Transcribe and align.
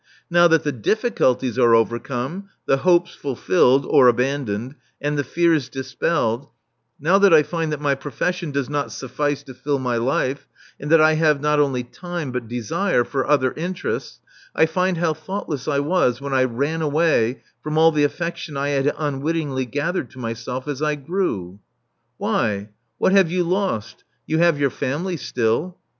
Now 0.31 0.47
that 0.47 0.63
the 0.63 0.71
difficulties 0.71 1.59
are 1.59 1.75
overcome, 1.75 2.49
the 2.65 2.77
hopes 2.77 3.13
fulfilled 3.13 3.85
(or 3.87 4.07
abandoned) 4.07 4.73
and 4.99 5.15
the 5.15 5.23
fears 5.23 5.69
dispelled— 5.69 6.47
now 7.09 7.19
that 7.19 7.31
I 7.35 7.43
find 7.43 7.71
that 7.71 7.79
my 7.79 7.93
profession 7.93 8.49
does 8.49 8.67
not 8.67 8.91
suffice 8.91 9.43
to 9.43 9.53
fill 9.53 9.77
my 9.77 9.97
life, 9.97 10.47
and 10.79 10.91
that 10.91 11.01
I 11.01 11.13
have 11.13 11.39
not 11.39 11.59
only 11.59 11.83
time, 11.83 12.31
but 12.31 12.47
desire, 12.47 13.03
for 13.03 13.27
other 13.27 13.51
interests, 13.51 14.19
I 14.55 14.65
find 14.65 14.97
how 14.97 15.13
thoughtless 15.13 15.67
I 15.67 15.77
was 15.81 16.19
when 16.19 16.33
I 16.33 16.45
ran 16.45 16.81
away 16.81 17.43
from 17.61 17.77
all 17.77 17.91
the 17.91 18.03
affection 18.03 18.57
I 18.57 18.69
had 18.69 18.91
unwittingly 18.97 19.67
gathered 19.67 20.09
to 20.13 20.19
myself 20.19 20.67
as 20.67 20.81
I 20.81 20.95
grew." 20.95 21.59
Why? 22.17 22.69
What 22.97 23.11
have 23.11 23.29
you 23.29 23.43
lost? 23.43 24.03
You 24.25 24.39
have 24.39 24.57
your 24.59 24.71
family 24.71 25.15
still." 25.17 25.77